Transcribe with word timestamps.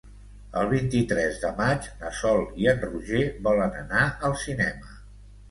El 0.59 0.69
vint-i-tres 0.69 1.37
de 1.43 1.51
maig 1.59 1.89
na 1.99 2.13
Sol 2.21 2.41
i 2.65 2.71
en 2.73 2.81
Roger 2.87 3.23
volen 3.49 3.79
anar 3.85 4.09
al 4.31 4.37
cinema. 4.47 4.99